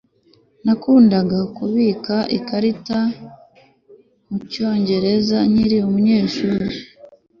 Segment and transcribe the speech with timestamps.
[0.65, 2.99] Nakundaga kubika ikarita
[4.27, 6.67] mucyongereza nkiri umunyeshuri